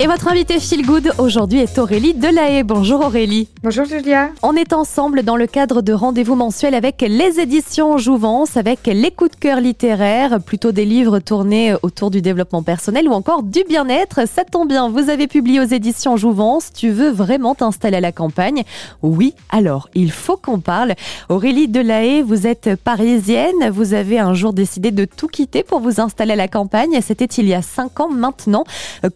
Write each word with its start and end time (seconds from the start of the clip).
Et 0.00 0.06
votre 0.06 0.28
invité 0.28 0.60
Feel 0.60 0.86
Good 0.86 1.10
aujourd'hui 1.18 1.58
est 1.58 1.76
Aurélie 1.76 2.14
Delahaye. 2.14 2.62
Bonjour 2.62 3.00
Aurélie. 3.00 3.48
Bonjour 3.64 3.84
Julia. 3.84 4.30
On 4.44 4.54
est 4.54 4.72
ensemble 4.72 5.24
dans 5.24 5.34
le 5.34 5.48
cadre 5.48 5.82
de 5.82 5.92
rendez-vous 5.92 6.36
mensuels 6.36 6.76
avec 6.76 7.00
les 7.00 7.40
éditions 7.40 7.98
Jouvence, 7.98 8.56
avec 8.56 8.86
les 8.86 9.10
coups 9.10 9.32
de 9.32 9.36
cœur 9.36 9.60
littéraires, 9.60 10.40
plutôt 10.40 10.70
des 10.70 10.84
livres 10.84 11.18
tournés 11.18 11.74
autour 11.82 12.12
du 12.12 12.22
développement 12.22 12.62
personnel 12.62 13.08
ou 13.08 13.12
encore 13.12 13.42
du 13.42 13.64
bien-être. 13.68 14.28
Ça 14.28 14.44
tombe 14.44 14.68
bien, 14.68 14.88
vous 14.88 15.10
avez 15.10 15.26
publié 15.26 15.58
aux 15.58 15.64
éditions 15.64 16.16
Jouvence. 16.16 16.70
Tu 16.72 16.90
veux 16.90 17.10
vraiment 17.10 17.56
t'installer 17.56 17.96
à 17.96 18.00
la 18.00 18.12
campagne? 18.12 18.62
Oui, 19.02 19.34
alors 19.50 19.88
il 19.94 20.12
faut 20.12 20.36
qu'on 20.36 20.60
parle. 20.60 20.94
Aurélie 21.28 21.66
Delahaye, 21.66 22.22
vous 22.22 22.46
êtes 22.46 22.76
parisienne. 22.76 23.68
Vous 23.72 23.94
avez 23.94 24.20
un 24.20 24.32
jour 24.32 24.52
décidé 24.52 24.92
de 24.92 25.06
tout 25.06 25.26
quitter 25.26 25.64
pour 25.64 25.80
vous 25.80 26.00
installer 26.00 26.34
à 26.34 26.36
la 26.36 26.46
campagne. 26.46 27.00
C'était 27.02 27.24
il 27.24 27.48
y 27.48 27.54
a 27.54 27.62
cinq 27.62 27.98
ans 27.98 28.10
maintenant. 28.10 28.62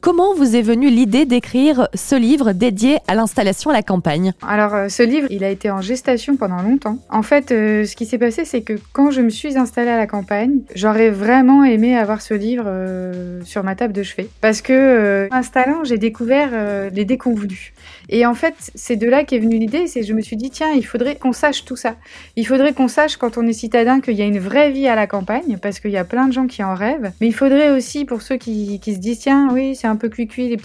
Comment 0.00 0.34
vous 0.34 0.56
est 0.56 0.71
l'idée 0.80 1.26
d'écrire 1.26 1.88
ce 1.94 2.14
livre 2.14 2.52
dédié 2.52 2.98
à 3.08 3.14
l'installation 3.14 3.70
à 3.70 3.72
la 3.72 3.82
campagne 3.82 4.32
Alors, 4.46 4.74
euh, 4.74 4.88
ce 4.88 5.02
livre, 5.02 5.26
il 5.30 5.44
a 5.44 5.50
été 5.50 5.70
en 5.70 5.80
gestation 5.80 6.36
pendant 6.36 6.62
longtemps. 6.62 6.98
En 7.10 7.22
fait, 7.22 7.52
euh, 7.52 7.84
ce 7.84 7.96
qui 7.96 8.06
s'est 8.06 8.18
passé, 8.18 8.44
c'est 8.44 8.62
que 8.62 8.74
quand 8.92 9.10
je 9.10 9.20
me 9.20 9.30
suis 9.30 9.56
installée 9.58 9.90
à 9.90 9.96
la 9.96 10.06
campagne, 10.06 10.60
j'aurais 10.74 11.10
vraiment 11.10 11.64
aimé 11.64 11.96
avoir 11.96 12.20
ce 12.20 12.34
livre 12.34 12.64
euh, 12.66 13.40
sur 13.44 13.64
ma 13.64 13.74
table 13.74 13.92
de 13.92 14.02
chevet. 14.02 14.28
Parce 14.40 14.62
que, 14.62 15.28
installant, 15.30 15.84
j'ai 15.84 15.98
découvert 15.98 16.50
les 16.92 17.04
déconvenus. 17.04 17.72
Et 18.08 18.26
en 18.26 18.34
fait, 18.34 18.54
c'est 18.74 18.96
de 18.96 19.08
là 19.08 19.24
qu'est 19.24 19.38
venue 19.38 19.58
l'idée, 19.58 19.86
c'est 19.86 20.02
je 20.02 20.12
me 20.12 20.20
suis 20.20 20.36
dit, 20.36 20.50
tiens, 20.50 20.72
il 20.74 20.84
faudrait 20.84 21.16
qu'on 21.16 21.32
sache 21.32 21.64
tout 21.64 21.76
ça. 21.76 21.96
Il 22.36 22.46
faudrait 22.46 22.72
qu'on 22.72 22.88
sache, 22.88 23.16
quand 23.16 23.38
on 23.38 23.46
est 23.46 23.52
citadin, 23.52 24.00
qu'il 24.00 24.14
y 24.14 24.22
a 24.22 24.26
une 24.26 24.38
vraie 24.38 24.70
vie 24.70 24.88
à 24.88 24.94
la 24.94 25.06
campagne, 25.06 25.58
parce 25.60 25.80
qu'il 25.80 25.90
y 25.90 25.96
a 25.96 26.04
plein 26.04 26.26
de 26.26 26.32
gens 26.32 26.46
qui 26.46 26.62
en 26.62 26.74
rêvent. 26.74 27.12
Mais 27.20 27.28
il 27.28 27.34
faudrait 27.34 27.70
aussi, 27.70 28.04
pour 28.04 28.22
ceux 28.22 28.36
qui, 28.36 28.80
se 28.84 28.98
disent, 28.98 29.20
tiens, 29.20 29.48
oui, 29.52 29.74
c'est 29.74 29.86
un 29.86 29.96
peu 29.96 30.08
cuit-cuit, 30.08 30.48
les 30.48 30.56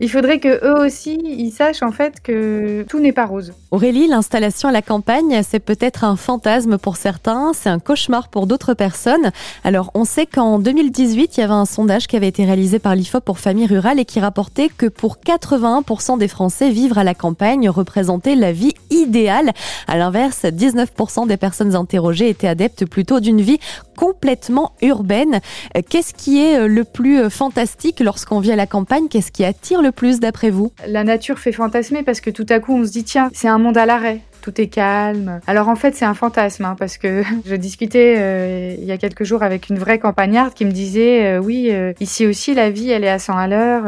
Il 0.00 0.10
faudrait 0.10 0.38
que 0.38 0.64
eux 0.64 0.84
aussi, 0.84 1.18
ils 1.24 1.50
sachent 1.50 1.82
en 1.82 1.92
fait 1.92 2.20
que 2.22 2.84
tout 2.88 3.00
n'est 3.00 3.12
pas 3.12 3.26
rose. 3.26 3.52
Aurélie, 3.70 4.06
l'installation 4.06 4.68
à 4.68 4.72
la 4.72 4.82
campagne, 4.82 5.42
c'est 5.48 5.60
peut-être 5.60 6.04
un 6.04 6.16
fantasme 6.16 6.78
pour 6.78 6.96
certains, 6.96 7.52
c'est 7.54 7.68
un 7.68 7.78
cauchemar 7.78 8.28
pour 8.28 8.46
d'autres 8.46 8.74
personnes. 8.74 9.30
Alors, 9.64 9.90
on 9.94 10.04
sait 10.04 10.26
qu'en 10.26 10.58
2018, 10.58 11.36
il 11.36 11.40
y 11.40 11.42
avait 11.42 11.52
un 11.52 11.64
sondage 11.64 12.06
qui 12.06 12.16
avait 12.16 12.28
été 12.28 12.44
réalisé 12.44 12.78
par 12.78 12.94
l'IFOP 12.94 13.24
pour 13.24 13.38
familles 13.38 13.66
rurales 13.66 13.98
et 13.98 14.04
qui 14.04 14.20
rapportait 14.20 14.68
que 14.68 14.86
pour 14.86 15.18
81% 15.18 16.18
des 16.18 16.28
Français, 16.28 16.70
vivre 16.70 16.98
à 16.98 17.04
la 17.04 17.14
campagne 17.14 17.68
représentait 17.68 18.36
la 18.36 18.52
vie 18.52 18.74
idéale. 18.90 19.52
À 19.86 19.96
l'inverse, 19.96 20.44
19% 20.44 21.26
des 21.26 21.36
personnes 21.36 21.74
interrogées 21.74 22.28
étaient 22.28 22.48
adeptes 22.48 22.86
plutôt 22.86 23.20
d'une 23.20 23.40
vie 23.40 23.58
complètement 23.96 24.72
urbaine. 24.82 25.40
Qu'est-ce 25.88 26.14
qui 26.14 26.42
est 26.42 26.66
le 26.66 26.84
plus 26.84 27.30
fantastique 27.30 28.00
lorsqu'on 28.00 28.40
vit 28.40 28.52
à 28.52 28.56
la 28.56 28.66
campagne? 28.66 29.08
Qui 29.34 29.44
attire 29.44 29.82
le 29.82 29.92
plus 29.92 30.20
d'après 30.20 30.48
vous. 30.48 30.72
La 30.86 31.04
nature 31.04 31.38
fait 31.38 31.52
fantasmer 31.52 32.02
parce 32.02 32.22
que 32.22 32.30
tout 32.30 32.46
à 32.48 32.60
coup 32.60 32.74
on 32.74 32.84
se 32.86 32.92
dit 32.92 33.04
tiens, 33.04 33.28
c'est 33.34 33.48
un 33.48 33.58
monde 33.58 33.76
à 33.76 33.84
l'arrêt 33.84 34.22
tout 34.44 34.60
est 34.60 34.66
calme. 34.66 35.40
Alors 35.46 35.68
en 35.68 35.74
fait, 35.74 35.94
c'est 35.94 36.04
un 36.04 36.12
fantasme, 36.12 36.66
hein, 36.66 36.76
parce 36.78 36.98
que 36.98 37.22
je 37.46 37.54
discutais 37.54 38.16
euh, 38.18 38.74
il 38.78 38.84
y 38.84 38.92
a 38.92 38.98
quelques 38.98 39.24
jours 39.24 39.42
avec 39.42 39.70
une 39.70 39.78
vraie 39.78 39.98
campagnarde 39.98 40.52
qui 40.52 40.66
me 40.66 40.70
disait, 40.70 41.24
euh, 41.24 41.38
oui, 41.38 41.70
euh, 41.72 41.94
ici 41.98 42.26
aussi, 42.26 42.52
la 42.52 42.68
vie, 42.68 42.90
elle 42.90 43.04
est 43.04 43.08
à 43.08 43.18
100 43.18 43.38
à 43.38 43.48
l'heure. 43.48 43.84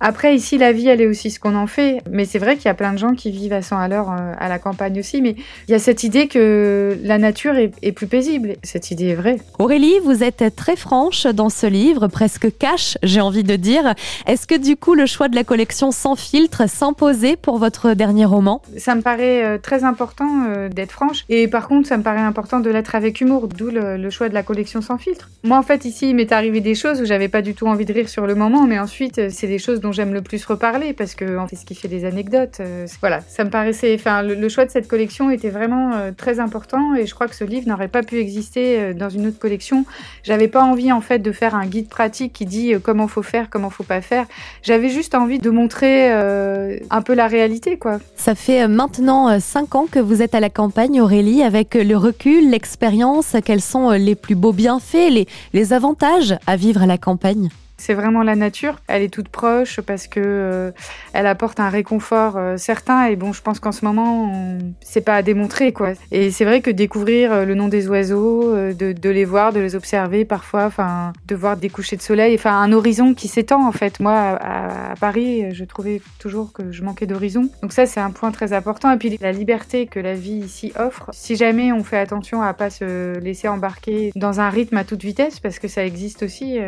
après, 0.00 0.34
ici, 0.34 0.56
la 0.56 0.72
vie, 0.72 0.88
elle 0.88 1.02
est 1.02 1.06
aussi 1.06 1.30
ce 1.30 1.38
qu'on 1.38 1.54
en 1.54 1.66
fait. 1.66 1.98
Mais 2.10 2.24
c'est 2.24 2.38
vrai 2.38 2.56
qu'il 2.56 2.64
y 2.64 2.68
a 2.68 2.74
plein 2.74 2.94
de 2.94 2.98
gens 2.98 3.12
qui 3.12 3.30
vivent 3.30 3.52
à 3.52 3.60
100 3.60 3.76
à 3.76 3.88
l'heure 3.88 4.08
à 4.08 4.48
la 4.48 4.58
campagne 4.58 4.98
aussi. 4.98 5.20
Mais 5.20 5.36
il 5.68 5.72
y 5.72 5.74
a 5.74 5.78
cette 5.78 6.02
idée 6.02 6.28
que 6.28 6.96
la 7.02 7.18
nature 7.18 7.56
est, 7.56 7.72
est 7.82 7.92
plus 7.92 8.06
paisible. 8.06 8.54
Cette 8.62 8.90
idée 8.90 9.08
est 9.08 9.14
vraie. 9.14 9.36
Aurélie, 9.58 9.98
vous 10.02 10.22
êtes 10.24 10.56
très 10.56 10.76
franche 10.76 11.26
dans 11.26 11.50
ce 11.50 11.66
livre, 11.66 12.06
presque 12.08 12.48
cash, 12.58 12.96
j'ai 13.02 13.20
envie 13.20 13.44
de 13.44 13.56
dire. 13.56 13.94
Est-ce 14.26 14.46
que 14.46 14.56
du 14.56 14.76
coup, 14.76 14.94
le 14.94 15.04
choix 15.04 15.28
de 15.28 15.34
la 15.34 15.44
collection 15.44 15.90
sans 15.90 16.16
filtre 16.16 16.68
s'imposait 16.68 17.36
pour 17.36 17.58
votre 17.58 17.92
dernier 17.92 18.24
roman? 18.24 18.62
Ça 18.78 18.94
me 18.94 19.02
paraît 19.02 19.58
très 19.58 19.73
important 19.82 20.44
euh, 20.46 20.68
d'être 20.68 20.92
franche. 20.92 21.24
Et 21.28 21.48
par 21.48 21.66
contre, 21.66 21.88
ça 21.88 21.96
me 21.96 22.02
paraît 22.02 22.20
important 22.20 22.60
de 22.60 22.70
l'être 22.70 22.94
avec 22.94 23.20
humour, 23.20 23.48
d'où 23.48 23.70
le, 23.70 24.10
choix 24.10 24.28
de 24.28 24.34
la 24.34 24.42
collection 24.42 24.80
sans 24.80 24.98
filtre. 24.98 25.30
Moi, 25.42 25.58
en 25.58 25.62
fait, 25.62 25.84
ici, 25.84 26.10
il 26.10 26.14
m'est 26.14 26.30
arrivé 26.30 26.60
des 26.60 26.74
choses 26.74 27.00
où 27.00 27.04
j'avais 27.04 27.28
pas 27.28 27.42
du 27.42 27.54
tout 27.54 27.66
envie 27.66 27.84
de 27.84 27.92
rire 27.92 28.08
sur 28.08 28.26
le 28.26 28.34
moment, 28.34 28.66
mais 28.66 28.78
ensuite, 28.78 29.18
euh, 29.18 29.28
c'est 29.30 29.48
des 29.48 29.58
choses 29.58 29.80
dont 29.80 29.90
j'aime 29.90 30.14
le 30.14 30.22
plus 30.22 30.44
reparler 30.44 30.92
parce 30.92 31.14
que 31.14 31.38
c'est 31.50 31.56
ce 31.56 31.64
qui 31.64 31.74
fait 31.74 31.88
des 31.88 32.04
anecdotes. 32.04 32.58
Euh, 32.60 32.86
voilà, 33.00 33.20
ça 33.22 33.44
me 33.44 33.50
paraissait. 33.50 33.96
Enfin, 33.98 34.22
le, 34.22 34.48
choix 34.48 34.66
de 34.66 34.70
cette 34.70 34.86
collection 34.86 35.30
était 35.30 35.48
vraiment 35.48 36.12
très 36.16 36.38
important 36.38 36.94
et 36.94 37.06
je 37.06 37.14
crois 37.14 37.26
que 37.26 37.34
ce 37.34 37.44
livre 37.44 37.66
n'aurait 37.66 37.88
pas 37.88 38.02
pu 38.02 38.18
exister 38.18 38.94
dans 38.94 39.08
une 39.08 39.26
autre 39.26 39.38
collection. 39.38 39.84
J'avais 40.22 40.48
pas 40.48 40.62
envie, 40.62 40.92
en 40.92 41.00
fait, 41.00 41.18
de 41.18 41.32
faire 41.32 41.54
un 41.54 41.66
guide 41.66 41.88
pratique 41.88 42.32
qui 42.34 42.44
dit 42.44 42.74
comment 42.82 43.08
faut 43.08 43.22
faire, 43.22 43.48
comment 43.50 43.70
faut 43.70 43.84
pas 43.84 44.00
faire. 44.00 44.26
J'avais 44.62 44.90
juste 44.90 45.14
envie 45.14 45.38
de 45.38 45.50
montrer 45.50 46.12
un 46.12 47.02
peu 47.02 47.14
la 47.14 47.26
réalité, 47.26 47.78
quoi. 47.78 47.98
Ça 48.16 48.34
fait 48.34 48.68
maintenant 48.68 49.40
5 49.40 49.63
ans 49.72 49.86
que 49.90 49.98
vous 49.98 50.22
êtes 50.22 50.34
à 50.34 50.40
la 50.40 50.50
campagne, 50.50 51.00
Aurélie, 51.00 51.42
avec 51.42 51.74
le 51.74 51.96
recul, 51.96 52.50
l'expérience, 52.50 53.36
quels 53.44 53.60
sont 53.60 53.90
les 53.90 54.14
plus 54.14 54.34
beaux 54.34 54.52
bienfaits, 54.52 55.10
les, 55.10 55.26
les 55.52 55.72
avantages 55.72 56.36
à 56.46 56.56
vivre 56.56 56.82
à 56.82 56.86
la 56.86 56.98
campagne? 56.98 57.50
C'est 57.76 57.94
vraiment 57.94 58.22
la 58.22 58.36
nature. 58.36 58.76
Elle 58.86 59.02
est 59.02 59.12
toute 59.12 59.28
proche 59.28 59.80
parce 59.80 60.06
que 60.06 60.20
euh, 60.22 60.70
elle 61.12 61.26
apporte 61.26 61.60
un 61.60 61.68
réconfort 61.68 62.36
euh, 62.36 62.56
certain. 62.56 63.06
Et 63.06 63.16
bon, 63.16 63.32
je 63.32 63.42
pense 63.42 63.60
qu'en 63.60 63.72
ce 63.72 63.84
moment, 63.84 64.58
c'est 64.80 65.00
pas 65.00 65.16
à 65.16 65.22
démontrer 65.22 65.72
quoi. 65.72 65.92
Et 66.12 66.30
c'est 66.30 66.44
vrai 66.44 66.60
que 66.60 66.70
découvrir 66.70 67.32
euh, 67.32 67.44
le 67.44 67.54
nom 67.54 67.68
des 67.68 67.88
oiseaux, 67.88 68.54
de, 68.54 69.10
les 69.10 69.24
voir, 69.24 69.52
de 69.52 69.60
les 69.60 69.74
observer 69.74 70.24
parfois, 70.24 70.66
enfin, 70.66 71.12
de 71.26 71.34
voir 71.34 71.56
des 71.56 71.68
couchers 71.68 71.96
de 71.96 72.02
soleil, 72.02 72.34
enfin, 72.34 72.52
un 72.60 72.72
horizon 72.72 73.14
qui 73.14 73.28
s'étend 73.28 73.66
en 73.66 73.72
fait. 73.72 74.00
Moi, 74.00 74.12
à, 74.12 74.92
à, 74.92 74.96
Paris, 74.96 75.52
je 75.52 75.64
trouvais 75.64 76.00
toujours 76.18 76.52
que 76.52 76.70
je 76.70 76.82
manquais 76.82 77.06
d'horizon. 77.06 77.48
Donc 77.62 77.72
ça, 77.72 77.86
c'est 77.86 78.00
un 78.00 78.10
point 78.10 78.30
très 78.30 78.52
important. 78.52 78.92
Et 78.92 78.98
puis 78.98 79.18
la 79.20 79.32
liberté 79.32 79.86
que 79.86 79.98
la 80.00 80.14
vie 80.14 80.38
ici 80.44 80.72
offre. 80.78 81.10
Si 81.12 81.36
jamais 81.36 81.72
on 81.72 81.82
fait 81.82 81.98
attention 81.98 82.42
à 82.42 82.54
pas 82.54 82.70
se 82.70 83.18
laisser 83.18 83.48
embarquer 83.48 84.12
dans 84.14 84.40
un 84.40 84.48
rythme 84.48 84.76
à 84.76 84.84
toute 84.84 85.02
vitesse, 85.02 85.40
parce 85.40 85.58
que 85.58 85.68
ça 85.68 85.84
existe 85.84 86.22
aussi 86.22 86.58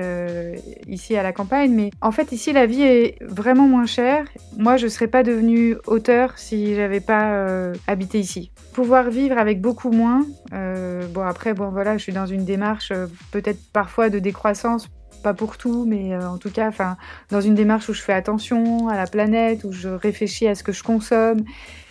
ici 0.97 1.17
à 1.17 1.23
la 1.23 1.33
campagne, 1.33 1.73
mais 1.73 1.91
en 2.01 2.11
fait 2.11 2.33
ici 2.33 2.53
la 2.53 2.67
vie 2.67 2.83
est 2.83 3.19
vraiment 3.23 3.69
moins 3.69 3.87
chère. 3.87 4.27
Moi 4.57 4.77
je 4.77 4.89
serais 4.89 5.07
pas 5.07 5.23
devenue 5.23 5.77
auteur 5.87 6.37
si 6.37 6.75
j'avais 6.75 7.01
pas 7.01 7.35
euh, 7.35 7.75
habité 7.87 8.19
ici. 8.19 8.51
Pouvoir 8.73 9.09
vivre 9.11 9.39
avec 9.39 9.61
beaucoup 9.61 9.91
moins. 9.91 10.27
Euh, 10.53 11.07
bon 11.09 11.23
après 11.23 11.55
bon 11.55 11.69
voilà 11.71 11.97
je 11.97 12.03
suis 12.03 12.13
dans 12.13 12.27
une 12.27 12.45
démarche 12.45 12.91
euh, 12.91 13.07
peut-être 13.31 13.61
parfois 13.73 14.11
de 14.11 14.19
décroissance 14.19 14.89
pas 15.23 15.35
pour 15.35 15.57
tout, 15.57 15.87
mais 15.89 16.17
en 16.17 16.39
tout 16.39 16.51
cas, 16.51 16.69
enfin, 16.69 16.97
dans 17.31 17.41
une 17.41 17.57
démarche 17.57 17.89
où 17.89 17.95
je 17.95 18.03
fais 18.03 18.13
attention 18.13 18.89
à 18.89 18.97
la 18.97 19.07
planète, 19.07 19.65
où 19.65 19.73
je 19.73 19.89
réfléchis 19.89 20.47
à 20.47 20.55
ce 20.55 20.63
que 20.63 20.73
je 20.73 20.85
consomme 20.85 21.43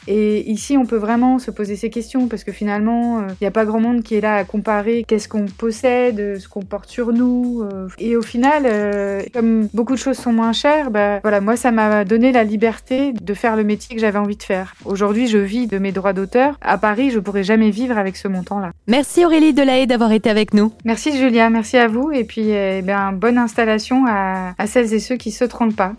et 0.08 0.50
ici, 0.50 0.78
on 0.78 0.86
peut 0.86 0.98
vraiment 0.98 1.40
se 1.40 1.52
poser 1.52 1.76
ces 1.76 1.90
questions 1.90 2.28
parce 2.28 2.44
que 2.44 2.52
finalement, 2.52 3.22
il 3.22 3.26
euh, 3.26 3.36
n'y 3.42 3.48
a 3.48 3.52
pas 3.52 3.66
grand 3.66 3.80
monde 3.80 4.04
qui 4.04 4.16
est 4.16 4.22
là 4.22 4.36
à 4.36 4.44
comparer 4.44 5.04
qu'est-ce 5.08 5.28
qu'on 5.28 5.46
possède, 5.46 6.40
ce 6.40 6.48
qu'on 6.48 6.62
porte 6.62 6.90
sur 6.90 7.12
nous. 7.12 7.64
Euh. 7.64 7.88
et 7.98 8.16
au 8.16 8.22
final, 8.22 8.64
euh, 8.66 9.22
comme 9.34 9.68
beaucoup 9.74 9.94
de 9.94 10.00
choses 10.00 10.18
sont 10.18 10.34
moins 10.34 10.54
chères, 10.54 10.92
bah, 10.92 11.20
voilà, 11.22 11.42
moi, 11.42 11.56
ça 11.56 11.72
m'a 11.72 12.06
donné 12.06 12.32
la 12.32 12.44
liberté 12.44 13.14
de 13.14 13.34
faire 13.34 13.56
le 13.56 13.64
métier 13.64 13.96
que 13.96 14.02
j'avais 14.02 14.20
envie 14.20 14.38
de 14.38 14.44
faire. 14.44 14.76
Aujourd'hui, 14.86 15.28
je 15.28 15.38
vis 15.38 15.68
de 15.68 15.78
mes 15.78 15.92
droits 15.92 16.14
d'auteur. 16.14 16.58
À 16.62 16.78
Paris, 16.78 17.12
je 17.12 17.20
pourrais 17.20 17.44
jamais 17.44 17.72
vivre 17.72 17.98
avec 17.98 18.16
ce 18.18 18.28
montant-là. 18.28 18.72
Merci 18.88 19.26
Aurélie 19.26 19.54
Delahaye 19.54 19.88
d'avoir 19.88 20.12
été 20.12 20.30
avec 20.30 20.54
nous. 20.54 20.72
Merci 20.84 21.18
Julia, 21.18 21.50
merci 21.50 21.78
à 21.78 21.88
vous. 21.88 22.12
Et 22.12 22.24
puis, 22.24 22.50
eh 22.52 22.82
bien, 22.82 23.12
bonne 23.12 23.38
installation 23.38 24.06
à, 24.08 24.54
à 24.58 24.68
celles 24.68 24.94
et 24.94 25.00
ceux 25.00 25.16
qui 25.16 25.32
se 25.32 25.46
trompent 25.46 25.76
pas. 25.76 25.94